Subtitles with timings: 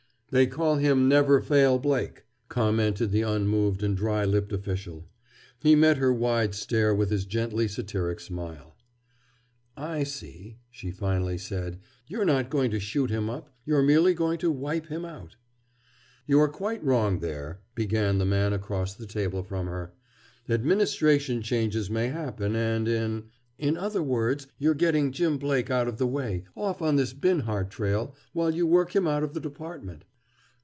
[0.33, 5.05] "They call him Never Fail Blake," commented the unmoved and dry lipped official.
[5.59, 8.77] He met her wide stare with his gently satiric smile.
[9.75, 13.49] "I see," she finally said, "you're not going to shoot him up.
[13.65, 15.35] You're merely going to wipe him out."
[16.25, 19.91] "You are quite wrong there," began the man across the table from her.
[20.47, 23.25] "Administration changes may happen, and in—"
[23.57, 27.69] "In other words, you're getting Jim Blake out of the way, off on this Binhart
[27.69, 30.05] trail, while you work him out of the Department."